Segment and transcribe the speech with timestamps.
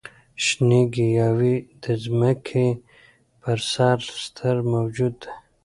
[0.45, 2.67] شنې ګیاوې د ځمکې
[3.41, 5.31] پر سر ستر موجود دي.